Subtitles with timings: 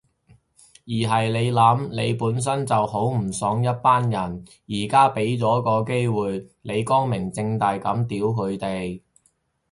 [0.87, 4.19] 而係你諗，你本身就好唔爽一班人，
[4.65, 8.99] 而家畀咗個機會你光明正大噉屌佢哋